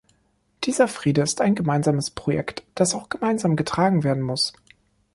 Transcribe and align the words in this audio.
Dieser 0.63 0.87
Friede 0.87 1.21
ist 1.21 1.41
ein 1.41 1.53
gemeinsames 1.53 2.09
Projekt, 2.09 2.63
das 2.73 2.95
auch 2.95 3.09
gemeinsam 3.09 3.55
getragen 3.55 4.03
werden 4.03 4.23
muss. 4.23 4.51